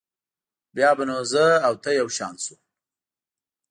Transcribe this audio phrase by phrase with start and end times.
[0.75, 2.55] بیا به نو زه او ته یو شان شو.